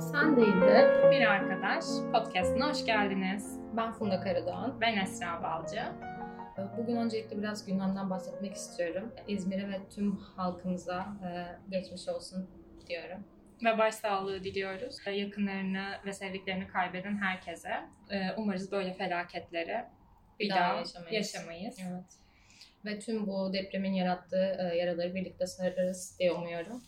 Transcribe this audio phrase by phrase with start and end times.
[0.00, 3.60] Sen değil de Bir Arkadaş podcastına hoş geldiniz.
[3.76, 4.80] ben Funda Karadoğan.
[4.80, 5.82] Ben Esra Balcı.
[6.78, 9.12] Bugün öncelikle biraz gündemden bahsetmek istiyorum.
[9.28, 11.28] İzmir'e ve tüm halkımıza e,
[11.70, 12.50] geçmiş olsun
[12.88, 13.24] diyorum.
[13.64, 14.96] Ve başsağlığı diliyoruz.
[15.06, 17.70] Yakınlarını ve sevdiklerini kaybeden herkese.
[18.10, 19.84] Ee, Umarız böyle felaketleri
[20.40, 21.12] bir daha yaşamayız.
[21.34, 21.78] yaşamayız.
[21.90, 22.27] Evet.
[22.88, 26.82] Ve tüm bu depremin yarattığı e, yaraları birlikte sararız diye umuyorum.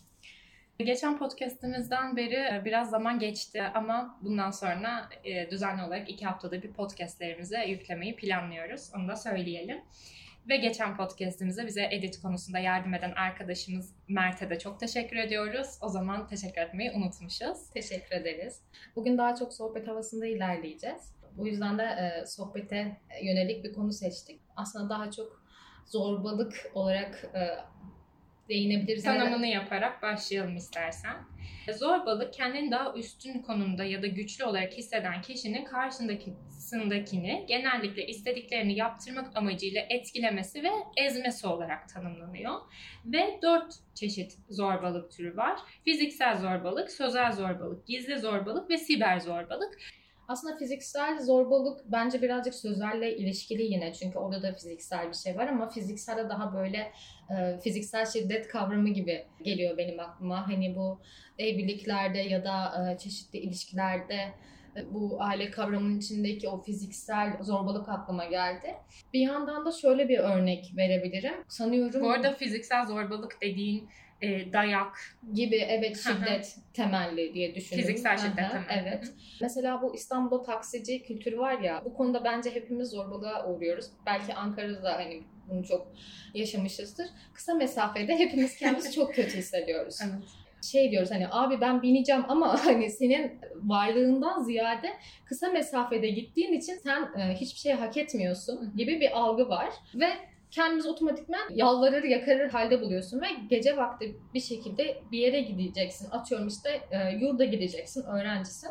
[0.79, 6.63] Geçen podcastimizden beri e, biraz zaman geçti ama bundan sonra e, düzenli olarak iki haftada
[6.63, 8.91] bir podcastlerimize yüklemeyi planlıyoruz.
[8.95, 9.81] Onu da söyleyelim.
[10.49, 15.67] Ve geçen podcastimize bize edit konusunda yardım eden arkadaşımız Mert'e de çok teşekkür ediyoruz.
[15.81, 17.69] O zaman teşekkür etmeyi unutmuşuz.
[17.73, 18.61] Teşekkür ederiz.
[18.95, 21.15] Bugün daha çok sohbet havasında ilerleyeceğiz.
[21.37, 24.41] Bu yüzden de sohbete yönelik bir konu seçtik.
[24.55, 25.40] Aslında daha çok
[25.91, 27.41] zorbalık olarak e,
[28.49, 29.03] değinebiliriz.
[29.03, 31.15] Tanımını yaparak başlayalım istersen.
[31.73, 39.37] Zorbalık kendini daha üstün konumda ya da güçlü olarak hisseden kişinin karşısındakini genellikle istediklerini yaptırmak
[39.37, 42.59] amacıyla etkilemesi ve ezmesi olarak tanımlanıyor.
[43.05, 45.59] Ve dört çeşit zorbalık türü var.
[45.85, 49.77] Fiziksel zorbalık, sözel zorbalık, gizli zorbalık ve siber zorbalık.
[50.31, 53.93] Aslında fiziksel zorbalık bence birazcık sözelle ilişkili yine.
[53.93, 56.91] Çünkü orada da fiziksel bir şey var ama fizikselde daha böyle
[57.29, 60.47] e, fiziksel şiddet kavramı gibi geliyor benim aklıma.
[60.47, 60.99] Hani bu
[61.39, 64.33] evliliklerde ya da e, çeşitli ilişkilerde
[64.75, 68.75] e, bu aile kavramının içindeki o fiziksel zorbalık aklıma geldi.
[69.13, 71.33] Bir yandan da şöyle bir örnek verebilirim.
[71.47, 73.89] Sanıyorum Bu arada fiziksel zorbalık dediğin
[74.21, 74.97] e, dayak,
[75.33, 77.87] gibi evet şiddet temelli diye düşünüyorum.
[77.87, 78.87] Fiziksel şiddet temelli.
[78.87, 79.13] Evet.
[79.41, 83.85] Mesela bu İstanbul'da taksici kültürü var ya bu konuda bence hepimiz zorbalığa uğruyoruz.
[84.05, 85.87] Belki Ankara'da da hani bunu çok
[86.33, 87.07] yaşamışızdır.
[87.33, 89.99] Kısa mesafede hepimiz kendimizi çok kötü hissediyoruz.
[90.03, 90.23] evet.
[90.63, 94.87] Şey diyoruz hani abi ben bineceğim ama hani senin varlığından ziyade
[95.25, 99.69] kısa mesafede gittiğin için sen e, hiçbir şey hak etmiyorsun gibi bir algı var.
[99.95, 100.09] Ve
[100.51, 106.11] kendimizi otomatikman yalvarır yakarır halde buluyorsun ve gece vakti bir şekilde bir yere gideceksin.
[106.11, 108.69] Atıyorum işte e, yurda gideceksin, öğrencisin.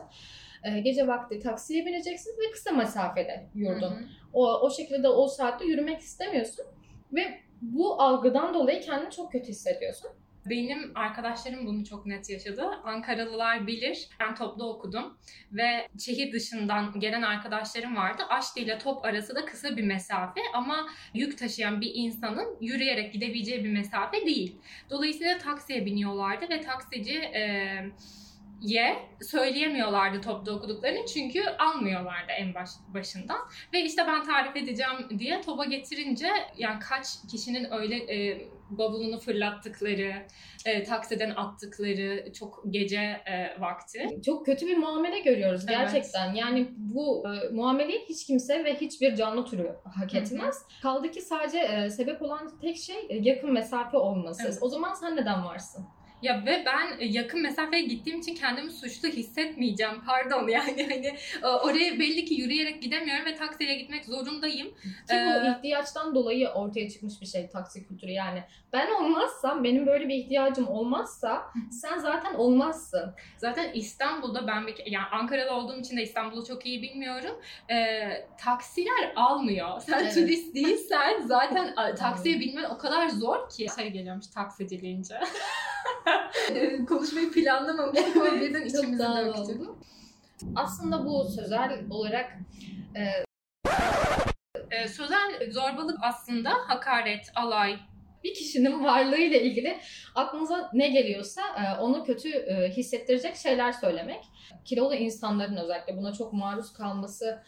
[0.65, 3.91] E, gece vakti taksiye bineceksin ve kısa mesafede yurdun.
[3.91, 4.05] Hı hı.
[4.33, 6.65] O, o şekilde o saatte yürümek istemiyorsun
[7.13, 10.11] ve bu algıdan dolayı kendini çok kötü hissediyorsun.
[10.47, 12.63] Benim arkadaşlarım bunu çok net yaşadı.
[12.85, 14.09] Ankaralılar bilir.
[14.21, 15.19] Ben toplu okudum
[15.53, 18.23] ve şehir dışından gelen arkadaşlarım vardı.
[18.29, 23.65] Aşti ile top arası da kısa bir mesafe ama yük taşıyan bir insanın yürüyerek gidebileceği
[23.65, 24.57] bir mesafe değil.
[24.91, 27.75] Dolayısıyla taksiye biniyorlardı ve taksici e,
[28.61, 33.39] ye söyleyemiyorlardı topta okuduklarını çünkü almıyorlardı en baş, başından.
[33.73, 40.27] Ve işte ben tarif edeceğim diye toba getirince yani kaç kişinin öyle e, bavulunu fırlattıkları,
[40.67, 44.21] e, taksiden attıkları çok gece e, vakti.
[44.27, 45.79] Çok kötü bir muamele görüyoruz Evet.
[45.79, 46.35] gerçekten.
[46.35, 50.63] Yani bu e, muameleyi hiç kimse ve hiçbir canlı türü hak etmez.
[50.83, 54.43] Kaldı ki sadece e, sebep olan tek şey e, yakın mesafe olması.
[54.45, 54.59] Evet.
[54.61, 55.87] O zaman sen neden varsın?
[56.23, 60.05] Ya ve ben yakın mesafeye gittiğim için kendimi suçlu hissetmeyeceğim.
[60.07, 61.07] Pardon yani hani
[61.43, 64.69] e, oraya belli ki yürüyerek gidemiyorum ve taksiyle gitmek zorundayım.
[64.69, 68.43] Ki bu Ee, ihtiyaçtan dolayı ortaya çıkmış bir şey taksi kültürü yani.
[68.73, 73.15] Ben olmazsam, benim böyle bir ihtiyacım olmazsa sen zaten olmazsın.
[73.39, 77.37] Zaten İstanbul'da ben bir yani Ankara'da olduğum için de İstanbul'u çok iyi bilmiyorum.
[77.71, 79.81] Ee, taksiler almıyor.
[79.81, 80.15] Sen Evet.
[80.15, 83.67] turist değilsen zaten taksiye binmen o kadar zor ki.
[83.79, 85.15] Şey geliyormuş taksici deyince.
[86.89, 89.69] Konuşmayı planlamamıştık ama birden doğal döktük.
[90.57, 92.31] Aslında bu sözel olarak
[94.71, 97.79] Ee, sözel zorbalık aslında hakaret, alay,
[98.25, 99.79] bir kişinin varlığıyla ilgili
[100.15, 104.25] aklınıza ne geliyorsa e, onu kötü e, hissettirecek şeyler söylemek.
[104.65, 107.43] Kilolu insanların özellikle buna çok maruz kalması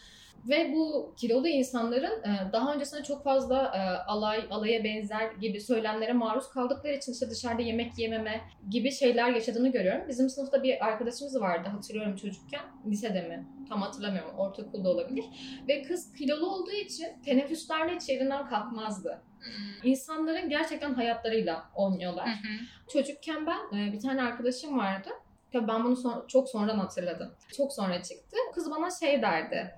[0.48, 3.80] ve bu kilolu insanların e, daha öncesinde çok fazla e,
[4.10, 8.40] alay, alaya benzer gibi söylemlere maruz kaldıkları için işte dışarıda yemek yememe
[8.70, 10.08] gibi şeyler yaşadığını görüyorum.
[10.08, 12.60] Bizim sınıfta bir arkadaşımız vardı hatırlıyorum çocukken.
[12.86, 13.46] Lisede mi?
[13.68, 14.34] Tam hatırlamıyorum.
[14.38, 15.24] Ortaokulda olabilir.
[15.68, 19.22] Ve kız kilolu olduğu için teneffüslerde hiç yerinden kalkmazdı.
[19.84, 22.26] İnsanların gerçekten hayatlarıyla oynuyorlar.
[22.26, 22.88] Hı hı.
[22.92, 25.08] Çocukken ben e, bir tane arkadaşım vardı.
[25.52, 27.34] Tabii ben bunu son- çok sonradan hatırladım.
[27.56, 28.36] Çok sonra çıktı.
[28.54, 29.74] Kız bana şey derdi.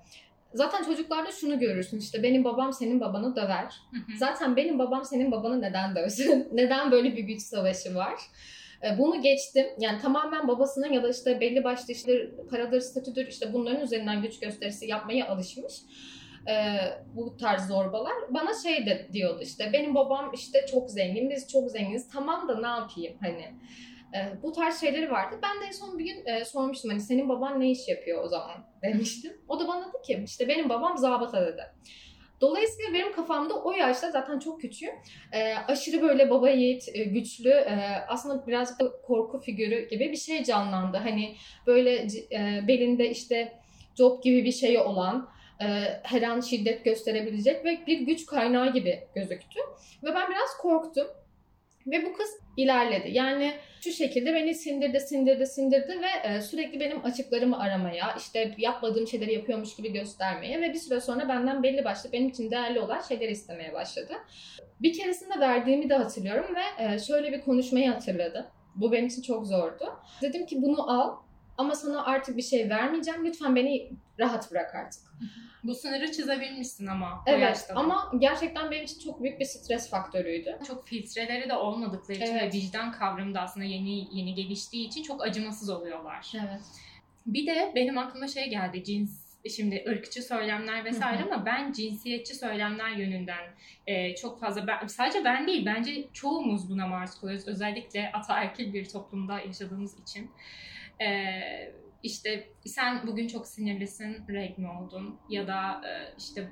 [0.55, 3.73] Zaten çocuklarda şunu görürsün işte benim babam senin babanı döver.
[3.91, 4.17] Hı hı.
[4.17, 6.47] Zaten benim babam senin babanı neden dövsün?
[6.53, 8.13] neden böyle bir güç savaşı var?
[8.83, 9.65] E, Bunu geçtim.
[9.79, 14.39] Yani tamamen babasının ya da işte belli başlı işte paradır, statüdür işte bunların üzerinden güç
[14.39, 15.73] gösterisi yapmaya alışmış.
[16.49, 16.53] e,
[17.15, 21.71] bu tarz zorbalar bana şey de diyordu işte benim babam işte çok zengin biz çok
[21.71, 23.45] zenginiz tamam da ne yapayım hani
[24.15, 25.39] e, bu tarz şeyleri vardı.
[25.43, 28.27] Ben de en son bir gün e, sormuştum hani senin baban ne iş yapıyor o
[28.27, 29.33] zaman demiştim.
[29.47, 31.63] O da bana dedi ki işte benim babam zabıta dedi.
[32.41, 34.93] Dolayısıyla benim kafamda o yaşta zaten çok küçüğüm.
[35.31, 37.75] E, aşırı böyle baba yiğit, e, güçlü, e,
[38.07, 40.97] aslında birazcık da korku figürü gibi bir şey canlandı.
[40.97, 41.35] Hani
[41.67, 43.53] böyle e, belinde işte
[43.97, 45.29] job gibi bir şey olan,
[45.61, 45.65] e,
[46.03, 49.59] her an şiddet gösterebilecek ve bir güç kaynağı gibi gözüktü.
[50.03, 51.07] Ve ben biraz korktum.
[51.87, 53.09] Ve bu kız ilerledi.
[53.11, 59.07] Yani şu şekilde beni sindirdi, sindirdi, sindirdi ve e, sürekli benim açıklarımı aramaya, işte yapmadığım
[59.07, 63.01] şeyleri yapıyormuş gibi göstermeye ve bir süre sonra benden belli başlı benim için değerli olan
[63.01, 64.13] şeyleri istemeye başladı.
[64.81, 68.45] Bir keresinde verdiğimi de hatırlıyorum ve e, şöyle bir konuşmayı hatırladım.
[68.75, 69.85] Bu benim için çok zordu.
[70.21, 71.24] Dedim ki bunu al
[71.57, 73.25] ama sana artık bir şey vermeyeceğim.
[73.25, 75.01] Lütfen beni rahat bırak artık.
[75.63, 77.73] Bu sınırı çizebilmişsin ama evet, yaşta.
[77.75, 80.59] ama gerçekten benim için çok büyük bir stres faktörüydü.
[80.67, 82.53] Çok filtreleri de olmadıkları için evet.
[82.53, 86.31] ve vicdan kavramı da aslında yeni yeni geliştiği için çok acımasız oluyorlar.
[86.35, 86.61] Evet.
[87.25, 92.89] Bir de benim aklıma şey geldi cins şimdi ırkçı söylemler vesaire ama ben cinsiyetçi söylemler
[92.89, 93.43] yönünden
[93.87, 98.89] e, çok fazla ben, sadece ben değil bence çoğumuz buna maruz kalıyoruz özellikle ataerkil bir
[98.89, 100.31] toplumda yaşadığımız için.
[101.01, 101.71] Ee,
[102.03, 105.19] işte sen bugün çok sinirlisin, reg mi oldun?
[105.29, 106.51] Ya da e, işte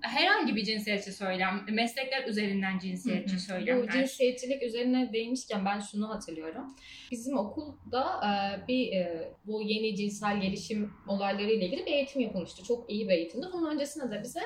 [0.00, 3.88] herhangi bir cinsiyetçi söylem, meslekler üzerinden cinsiyetçi söylemler.
[3.88, 6.76] Bu cinsiyetçilik üzerine değinmişken ben şunu hatırlıyorum.
[7.10, 8.30] Bizim okulda e,
[8.68, 12.64] bir e, bu yeni cinsel gelişim olayları ile ilgili bir eğitim yapılmıştı.
[12.64, 13.46] Çok iyi bir eğitimdi.
[13.52, 14.40] Bunun öncesinde de bize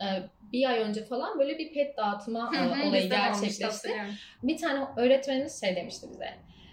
[0.00, 0.06] e,
[0.52, 2.50] bir ay önce falan böyle bir pet dağıtma
[2.86, 3.90] olayı gerçekleşti.
[4.42, 6.28] Bir tane öğretmenimiz şey demişti bize.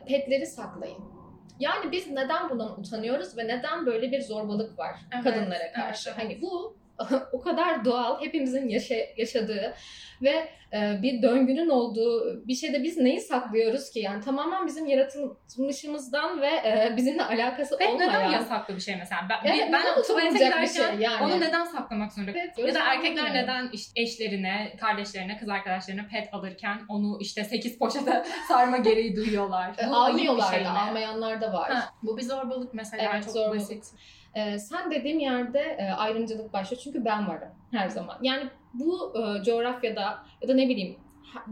[0.07, 1.20] Petleri saklayın
[1.61, 6.09] yani biz neden bundan utanıyoruz ve neden böyle bir zorbalık var evet, kadınlara karşı?
[6.09, 6.31] Evet, evet.
[6.31, 6.75] Hani bu
[7.31, 9.73] o kadar doğal, hepimizin yaşa, yaşadığı
[10.21, 13.99] ve e, bir döngünün olduğu bir şeyde biz neyi saklıyoruz ki?
[13.99, 18.09] Yani tamamen bizim yaratılmışımızdan ve e, bizimle alakası Pek olmayan.
[18.09, 19.27] neden yasaklı bir şey mesela?
[19.29, 21.23] Ben, evet, ben tuvalete giderken şey yani.
[21.23, 22.31] onu neden saklamak zorunda?
[22.31, 23.37] Evet, ya da erkekler yani.
[23.37, 29.71] neden işte eşlerine, kardeşlerine, kız arkadaşlarına pet alırken onu işte 8 poşete sarma gereği duyuyorlar.
[29.89, 31.71] Bu Almıyorlar şey da, almayanlar da var.
[31.71, 33.59] Ha, bu bir zorbalık mesela evet, çok zorbalık.
[33.59, 33.85] basit.
[34.35, 38.17] E, sen dediğim yerde e, ayrımcılık başlıyor çünkü ben varım her zaman.
[38.21, 40.95] Yani bu e, coğrafyada ya da ne bileyim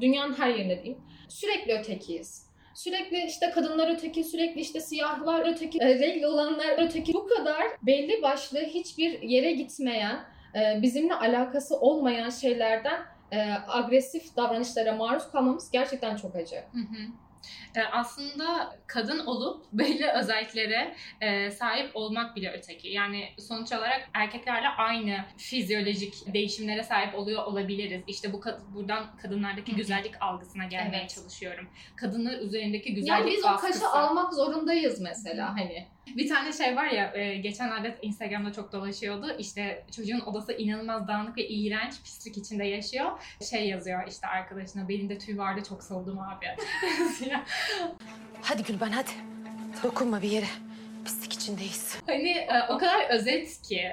[0.01, 2.49] dünyanın her yerinde diyeyim sürekli ötekiyiz.
[2.75, 7.13] Sürekli işte kadınlar öteki, sürekli işte siyahlar öteki, e, renkli olanlar öteki.
[7.13, 10.19] Bu kadar belli başlı hiçbir yere gitmeyen,
[10.55, 13.01] e, bizimle alakası olmayan şeylerden
[13.31, 16.55] e, agresif davranışlara maruz kalmamız gerçekten çok acı.
[16.55, 17.11] Hı hı.
[17.75, 22.87] E, aslında kadın olup belli özelliklere e, sahip olmak bile öteki.
[22.87, 28.03] Yani sonuç olarak erkeklerle aynı fizyolojik değişimlere sahip oluyor olabiliriz.
[28.07, 28.41] İşte bu
[28.73, 31.09] buradan kadınlardaki güzellik algısına gelmeye evet.
[31.09, 31.69] çalışıyorum.
[31.95, 33.79] Kadınlar üzerindeki güzellik yani biz baskısı.
[33.79, 35.87] o kaşı almak zorundayız mesela hani.
[36.17, 39.35] Bir tane şey var ya e, geçenlerde Instagram'da çok dolaşıyordu.
[39.37, 43.11] İşte çocuğun odası inanılmaz dağınık ve iğrenç pislik içinde yaşıyor.
[43.49, 46.45] Şey yazıyor işte arkadaşına belinde tüy vardı çok soğudum abi.
[48.41, 49.11] hadi Gülben hadi.
[49.83, 50.47] Dokunma bir yere.
[51.05, 51.97] Pislik içindeyiz.
[52.05, 53.91] Hani e, o kadar özet ki.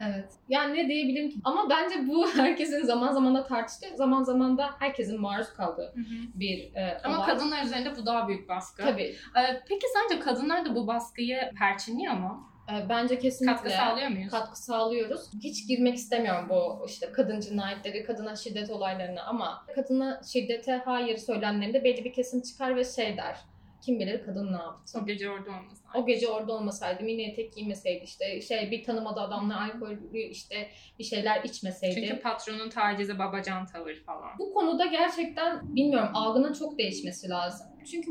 [0.00, 0.32] Evet.
[0.48, 1.36] Yani ne diyebilirim ki?
[1.44, 6.00] Ama bence bu herkesin zaman zaman da tartıştığı, zaman zaman da herkesin maruz kaldığı hı
[6.00, 6.14] hı.
[6.34, 7.26] bir e, Ama olay.
[7.26, 8.82] kadınlar üzerinde bu daha büyük baskı.
[8.82, 9.16] Tabii.
[9.36, 12.50] Ee, peki sence kadınlar da bu baskıyı perçinliyor mu?
[12.72, 14.30] Ee, bence kesinlikle katkı sağlıyor muyuz?
[14.30, 15.30] Katkı sağlıyoruz.
[15.44, 21.84] Hiç girmek istemiyorum bu işte kadın cinayetleri, kadına şiddet olaylarına ama kadına şiddete hayır söylemlerinde
[21.84, 23.36] belli bir kesim çıkar ve şey der
[23.82, 24.98] kim bilir kadın ne yaptı.
[25.02, 25.98] O gece orada olmasaydı.
[25.98, 30.68] O gece orada olmasaydı, mini etek giymeseydi işte şey bir tanımadığı adamla alkol işte
[30.98, 31.94] bir şeyler içmeseydi.
[31.94, 34.30] Çünkü patronun tacize babacan tavır falan.
[34.38, 37.66] Bu konuda gerçekten bilmiyorum algının çok değişmesi lazım.
[37.90, 38.10] Çünkü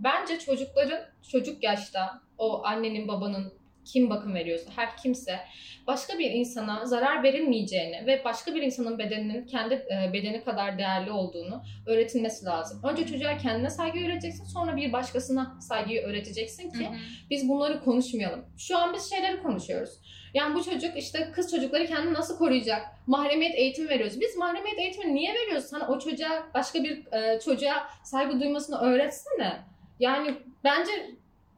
[0.00, 1.00] bence çocukların
[1.30, 3.59] çocuk yaşta o annenin babanın
[3.92, 5.40] kim bakım veriyorsa, her kimse
[5.86, 11.10] başka bir insana zarar verilmeyeceğini ve başka bir insanın bedeninin kendi e, bedeni kadar değerli
[11.10, 12.80] olduğunu öğretilmesi lazım.
[12.84, 16.96] Önce çocuğa kendine saygı öğreteceksin, sonra bir başkasına saygıyı öğreteceksin ki hı hı.
[17.30, 18.44] biz bunları konuşmayalım.
[18.58, 19.90] Şu an biz şeyleri konuşuyoruz.
[20.34, 22.82] Yani bu çocuk işte kız çocukları kendini nasıl koruyacak?
[23.06, 24.20] Mahremiyet eğitimi veriyoruz.
[24.20, 25.64] Biz mahremiyet eğitimi niye veriyoruz?
[25.64, 29.60] Sana o çocuğa başka bir e, çocuğa saygı duymasını öğretsene.
[30.00, 30.92] Yani bence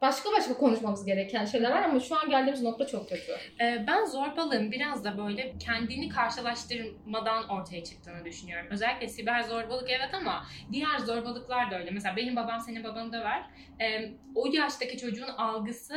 [0.03, 3.31] başka başka konuşmamız gereken şeyler var ama şu an geldiğimiz nokta çok kötü.
[3.61, 8.67] Ee, ben zorbalığın biraz da böyle kendini karşılaştırmadan ortaya çıktığını düşünüyorum.
[8.71, 11.91] Özellikle siber zorbalık evet ama diğer zorbalıklar da öyle.
[11.91, 13.43] Mesela benim babam senin babanı döver.
[13.81, 15.95] Ee, o yaştaki çocuğun algısı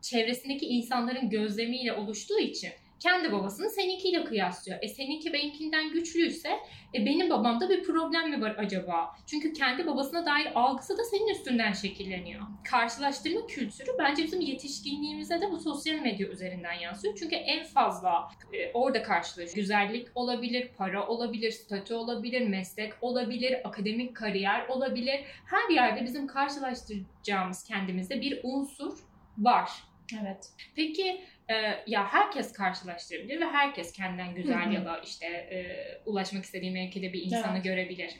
[0.00, 2.70] çevresindeki insanların gözlemiyle oluştuğu için
[3.02, 4.78] kendi babasını seninkiyle kıyaslıyor.
[4.82, 6.48] E seninki benimkinden güçlüyse
[6.94, 9.16] e benim babamda bir problem mi var acaba?
[9.26, 12.42] Çünkü kendi babasına dair algısı da senin üstünden şekilleniyor.
[12.64, 17.14] Karşılaştırma kültürü bence bizim yetişkinliğimize de bu sosyal medya üzerinden yansıyor.
[17.18, 19.56] Çünkü en fazla e, orada karşılaşıyor.
[19.56, 25.20] Güzellik olabilir, para olabilir, statü olabilir, meslek olabilir, akademik kariyer olabilir.
[25.46, 28.98] Her yerde bizim karşılaştıracağımız kendimizde bir unsur
[29.38, 29.91] var.
[30.22, 30.52] Evet.
[30.76, 31.54] Peki e,
[31.86, 34.74] ya herkes karşılaştırabilir ve herkes kendinden güzel Hı hı.
[34.74, 35.60] ya da işte e,
[36.06, 37.64] ulaşmak istediği mevkide bir insanı Evet.
[37.64, 38.10] görebilir.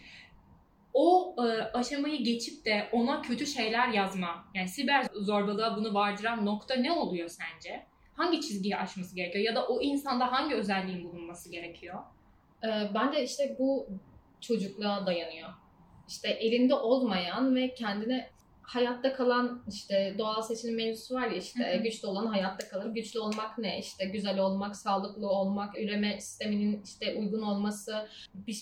[0.94, 6.74] O e, aşamayı geçip de ona kötü şeyler yazma, yani siber zorbalığa bunu vardıran nokta
[6.74, 7.86] ne oluyor sence?
[8.14, 11.98] Hangi çizgiyi aşması gerekiyor ya da o insanda hangi özelliğin bulunması gerekiyor?
[12.64, 13.88] Ee, ben de işte bu
[14.40, 15.48] çocukluğa dayanıyor.
[16.08, 18.30] İşte elinde olmayan ve kendine
[18.62, 21.82] hayatta kalan işte doğal seçilim mevzusu var ya işte Hı hı.
[21.82, 22.86] güçlü olan hayatta kalır.
[22.86, 23.78] Güçlü olmak ne?
[23.78, 28.08] İşte güzel olmak, sağlıklı olmak, üreme sisteminin işte uygun olması,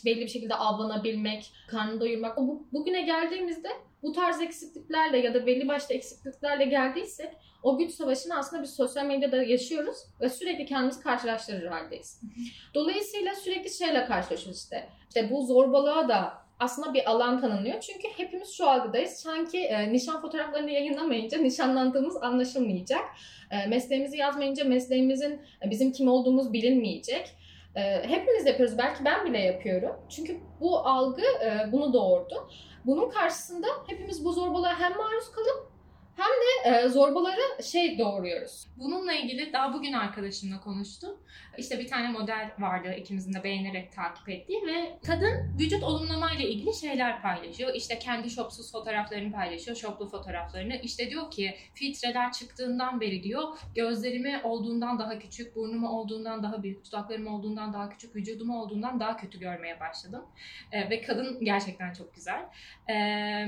[0.04, 2.36] belli bir şekilde avlanabilmek, karnını doyurmak.
[2.36, 3.68] Bu, bugüne geldiğimizde
[4.02, 7.30] bu tarz eksikliklerle ya da belli başlı eksikliklerle geldiysek
[7.62, 12.20] o güç savaşını aslında biz sosyal medyada yaşıyoruz ve sürekli kendimizi karşılaştırır haldeyiz.
[12.74, 14.88] Dolayısıyla sürekli şeyle karşılaşıyoruz işte.
[15.08, 17.80] İşte bu zorbalığa da aslında bir alan tanınıyor.
[17.80, 19.10] Çünkü hepimiz şu algıdayız.
[19.10, 23.04] Sanki e, nişan fotoğraflarını yayınlamayınca nişanlandığımız anlaşılmayacak.
[23.50, 27.36] E, mesleğimizi yazmayınca mesleğimizin e, bizim kim olduğumuz bilinmeyecek.
[27.76, 28.78] E, hepimiz yapıyoruz.
[28.78, 29.96] Belki ben bile yapıyorum.
[30.08, 32.50] Çünkü bu algı e, bunu doğurdu.
[32.86, 35.70] Bunun karşısında hepimiz bu zorbalığa hem maruz kalıp
[36.16, 38.66] hem de e, zorbaları şey doğuruyoruz.
[38.76, 41.18] Bununla ilgili daha bugün arkadaşımla konuştum.
[41.60, 46.74] İşte bir tane model vardı ikimizin de beğenerek takip ettiği ve kadın vücut olumlamayla ilgili
[46.74, 47.74] şeyler paylaşıyor.
[47.74, 50.76] İşte kendi şopsuz fotoğraflarını paylaşıyor, şoplu fotoğraflarını.
[50.76, 53.42] İşte diyor ki filtreler çıktığından beri diyor
[53.74, 59.16] gözlerimi olduğundan daha küçük, burnumu olduğundan daha büyük, dudaklarım olduğundan daha küçük, vücudumu olduğundan daha
[59.16, 60.24] kötü görmeye başladım.
[60.72, 62.44] Ee, ve kadın gerçekten çok güzel.
[62.90, 63.46] Ee,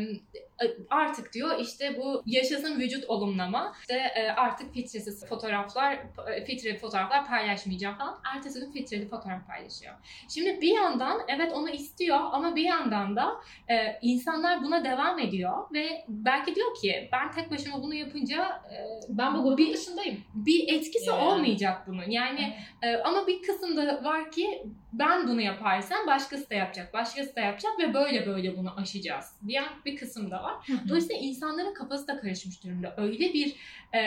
[0.90, 5.98] artık diyor işte bu yaşasın vücut olumlama işte e, artık filtresiz fotoğraflar
[6.34, 9.94] e, filtreli fotoğraflar paylaşmayacağım falan ertesi gün filtreli fotoğraf paylaşıyor.
[10.28, 13.32] Şimdi bir yandan evet onu istiyor ama bir yandan da
[13.70, 18.76] e, insanlar buna devam ediyor ve belki diyor ki ben tek başıma bunu yapınca e,
[19.08, 20.20] Ben bu grubun Bir- dışındayım.
[20.34, 21.22] bir etkisi Yani.
[21.24, 22.10] olmayacak bunun.
[22.10, 27.36] Yani ee, ama bir kısım da var ki ben bunu yaparsam başkası da yapacak, başkası
[27.36, 30.54] da yapacak ve böyle böyle bunu aşacağız diyen bir kısım da var.
[30.88, 32.94] Dolayısıyla insanların kafası da karışmış durumda.
[32.96, 33.56] Öyle bir
[33.94, 34.00] e,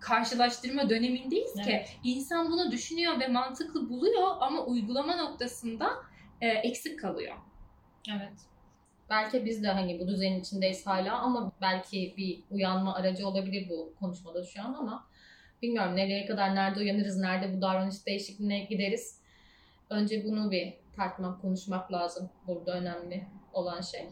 [0.00, 1.96] karşılaştırma dönemindeyiz ki Evet.
[2.04, 5.90] insan bunu düşünüyor ve mantıklı buluyor ama uygulama noktasında
[6.40, 7.36] e, eksik kalıyor.
[8.10, 8.32] Evet.
[9.10, 13.94] Belki biz de hani bu düzenin içindeyiz hala ama belki bir uyanma aracı olabilir bu
[14.00, 15.06] konuşmada şu an ama
[15.62, 19.20] bilmiyorum nereye kadar nerede uyanırız, nerede bu davranış değişikliğine gideriz.
[19.90, 22.30] Önce bunu bir tartmak, konuşmak lazım.
[22.46, 24.08] Burada önemli olan şey.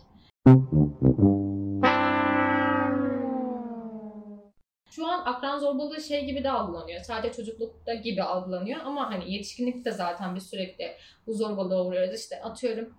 [4.91, 7.01] Şu an akran zorbalığı şey gibi de algılanıyor.
[7.01, 10.93] Sadece çocuklukta gibi algılanıyor ama hani yetişkinlikte zaten biz sürekli
[11.27, 12.21] bu zorbalığa uğruyoruz.
[12.21, 12.95] İşte atıyorum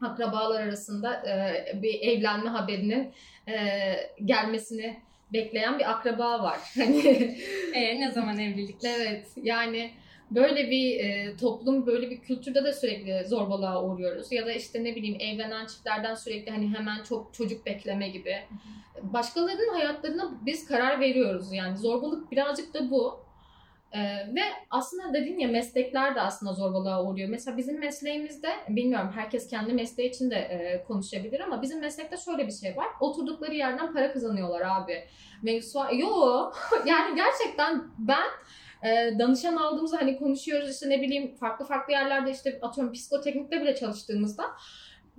[0.00, 3.14] akrabalar arasında e, bir evlenme haberinin
[3.48, 3.54] e,
[4.24, 5.00] gelmesini
[5.32, 6.58] bekleyen bir akraba var.
[6.74, 7.08] Hani
[7.74, 8.84] E, ne zaman evlilik?
[8.84, 9.90] evet yani
[10.30, 14.96] böyle bir e, toplum böyle bir kültürde de sürekli zorbalığa uğruyoruz ya da işte ne
[14.96, 18.36] bileyim evlenen çiftlerden sürekli hani hemen çok çocuk bekleme gibi
[19.02, 23.26] başkalarının hayatlarına biz karar veriyoruz yani zorbalık birazcık da bu
[23.92, 27.28] Ee, ve aslında dedin ya meslekler de aslında zorbalığa uğruyor.
[27.28, 32.46] Mesela bizim mesleğimizde bilmiyorum herkes kendi mesleği için de e, konuşabilir ama bizim meslekte şöyle
[32.46, 32.86] bir şey var.
[33.00, 35.04] Oturdukları yerden para kazanıyorlar abi.
[35.42, 35.78] Mevzu.
[35.92, 36.50] Yo
[36.86, 38.26] yani gerçekten ben
[38.86, 43.74] e, danışan aldığımızda hani konuşuyoruz işte ne bileyim farklı farklı yerlerde işte atıyorum psikoteknikte bile
[43.74, 44.44] çalıştığımızda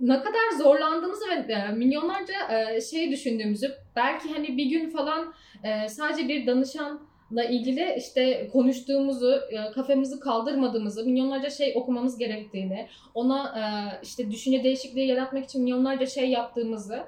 [0.00, 5.34] ne kadar zorlandığımızı ve e, milyonlarca e, şey düşündüğümüzü belki hani bir gün falan
[5.64, 9.40] e, sadece bir danışanla ilgili işte konuştuğumuzu,
[9.74, 13.54] kafamızı kaldırmadığımızı, milyonlarca şey okumamız gerektiğini, ona
[14.02, 17.02] işte düşünce değişikliği yaratmak için milyonlarca şey yaptığımızı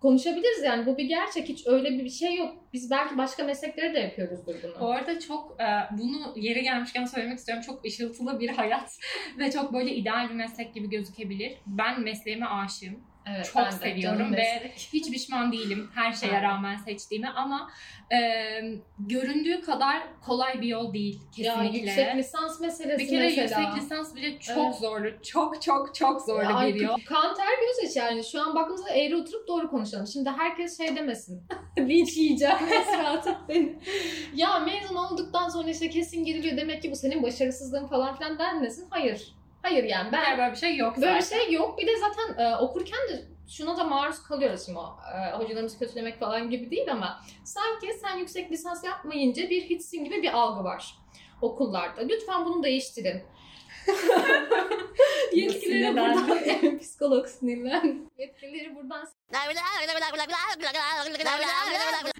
[0.00, 2.54] konuşabiliriz yani bu bir gerçek hiç öyle bir şey yok.
[2.72, 4.80] Biz belki başka mesleklere de yapıyoruzdur bunu.
[4.80, 5.66] Bu arada çok e,
[5.98, 7.64] bunu yeri gelmişken söylemek istiyorum.
[7.66, 8.98] Çok ışıltılı bir hayat
[9.38, 11.58] ve çok böyle ideal bir meslek gibi gözükebilir.
[11.66, 13.00] Ben mesleğime aşığım.
[13.34, 14.72] Evet, çok seviyorum ve meslek.
[14.92, 17.70] Hiç pişman değilim her şeye rağmen seçtiğime ama
[18.12, 18.18] e,
[18.98, 21.78] göründüğü kadar kolay bir yol değil ya kesinlikle.
[21.78, 23.60] yüksek lisans meselesi bir kere mesela.
[23.60, 24.74] yüksek lisans bile çok Evet.
[24.74, 25.22] zorlu.
[25.22, 26.98] Çok çok çok zorlu Ya, bir yol.
[27.06, 28.24] Kan ter göz yaşı yani.
[28.24, 30.06] Şu an baktığımızda eğri oturup doğru konuşalım.
[30.06, 31.42] Şimdi herkes şey demesin.
[31.78, 32.56] Linç yiyeceğim
[33.24, 33.78] tut beni.
[34.34, 38.86] ya mezun olduktan sonra işte kesin giriliyor demek ki bu senin başarısızlığın falan filan denmesin.
[38.90, 39.34] Hayır.
[39.62, 41.42] Hayır yani ben Yani böyle bir şey yok Böyle bir zaten.
[41.44, 41.78] şey yok.
[41.78, 44.78] Bir de zaten e, okurken de şuna da maruz kalıyoruz şimdi.
[44.78, 50.04] o, E, hocalarımızı kötülemek falan gibi değil ama sanki sen yüksek lisans yapmayınca bir hiçsin
[50.04, 50.94] gibi bir algı var
[51.40, 52.00] okullarda.
[52.00, 53.22] Lütfen bunu değiştirin.
[55.32, 58.10] Yetkilileri buradan psikolog sinirlen.
[58.18, 59.08] Yetkilileri buradan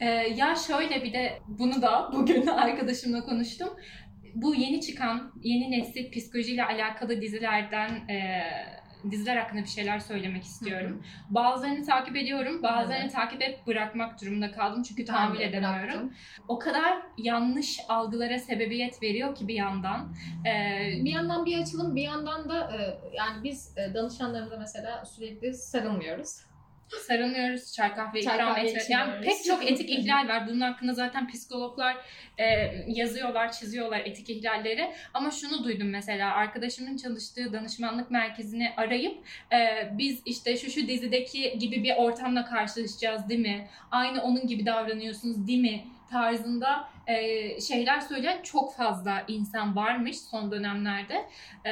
[0.00, 3.68] Ee, ya şöyle bir de bunu da bugün arkadaşımla konuştum.
[4.36, 8.42] Bu yeni çıkan, yeni nesil psikolojiyle alakalı dizilerden e,
[9.10, 11.02] diziler hakkında bir şeyler söylemek istiyorum.
[11.30, 13.12] Bazılarını takip ediyorum, bazılarını Evet.
[13.12, 15.82] takip et bırakmak durumunda kaldım çünkü tahammül de edemiyorum.
[15.82, 16.14] bıraktım.
[16.48, 20.14] O kadar yanlış algılara sebebiyet veriyor ki bir yandan.
[20.46, 22.78] Ee, Bir yandan bir açılım, bir yandan da e,
[23.16, 26.46] yani biz e, danışanlarımıza mesela sürekli sarılmıyoruz.
[26.88, 28.82] Sarılmıyoruz, çay kahve Çay ikram kahve.
[28.88, 30.48] Yani pek çok etik ihlal var.
[30.48, 31.96] Bunun hakkında zaten psikologlar
[32.38, 32.44] e,
[32.86, 34.92] yazıyorlar, çiziyorlar etik ihlalleri.
[35.14, 39.18] Ama şunu duydum mesela arkadaşımın çalıştığı danışmanlık merkezini arayıp
[39.52, 43.68] e, biz işte şu şu dizideki gibi bir ortamla karşılaşacağız değil mi?
[43.90, 45.84] Aynı onun gibi davranıyorsunuz değil mi?
[46.10, 51.24] Tarzında e, şeyler söyleyen çok fazla insan varmış son dönemlerde.
[51.66, 51.70] E,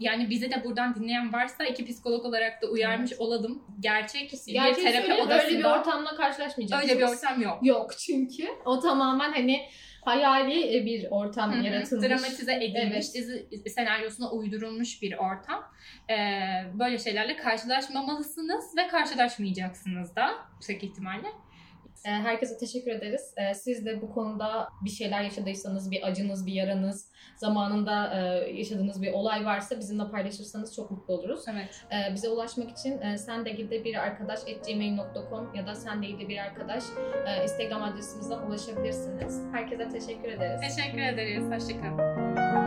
[0.00, 3.62] yani bizi de buradan dinleyen varsa iki psikolog olarak da uyarmış olalım.
[3.80, 6.90] Gerçek bir Gerçeği terapi söyleyeyim, odasında öyle bir ortamla karşılaşmayacaksınız.
[6.90, 7.58] öyle bir ortam yok.
[7.62, 9.60] Yok çünkü o tamamen hani
[10.04, 11.64] hayali e, bir ortam Hı hı.
[11.66, 12.08] yaratılmış.
[12.08, 13.14] Dramatize edilmiş, Evet.
[13.14, 15.64] dizi senaryosuna uydurulmuş bir ortam.
[16.10, 16.16] Ee,
[16.78, 21.26] böyle şeylerle karşılaşmamalısınız ve karşılaşmayacaksınız da yüksek ihtimalle.
[22.04, 23.34] E, Herkese teşekkür ederiz.
[23.36, 28.18] E, Siz de bu konuda bir şeyler yaşadıysanız, bir acınız, bir yaranız, zamanında e,
[28.52, 31.44] yaşadığınız bir olay varsa bizimle paylaşırsanız çok mutlu oluruz.
[31.52, 31.84] Evet.
[31.92, 36.06] E, Bize ulaşmak için e, sen de ilgili bir arkadaş gmail.com ya da sen de
[36.06, 36.84] ilgili bir arkadaş
[37.26, 39.42] e, Instagram adresimizden ulaşabilirsiniz.
[39.52, 40.60] Herkese teşekkür ederiz.
[40.76, 41.44] Teşekkür ederiz.
[41.44, 42.59] Hoşçakalın.